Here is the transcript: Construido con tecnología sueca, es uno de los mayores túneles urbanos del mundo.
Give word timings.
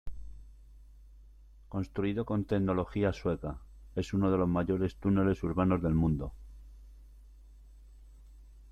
Construido 1.69 2.25
con 2.25 2.45
tecnología 2.45 3.13
sueca, 3.13 3.59
es 3.95 4.15
uno 4.15 4.31
de 4.31 4.37
los 4.39 4.49
mayores 4.49 4.95
túneles 4.95 5.43
urbanos 5.43 5.83
del 5.83 5.93
mundo. 5.93 6.33